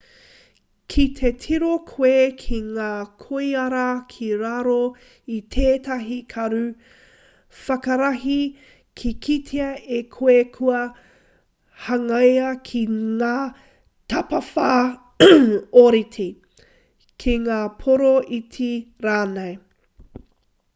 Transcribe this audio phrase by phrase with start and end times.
[0.91, 2.13] ki te tiro koe
[2.43, 2.85] ki ngā
[3.23, 3.81] koiora
[4.13, 4.77] ki raro
[5.35, 6.61] i tētahi karu
[7.65, 8.37] whakarahi,
[9.01, 9.67] ka kitea
[9.97, 10.79] e koe kua
[11.89, 13.33] hangaia ki ngā
[14.15, 14.71] tapawhā
[15.85, 16.25] ōrite
[17.25, 18.71] ki ngā pōro iti
[19.09, 19.55] rānei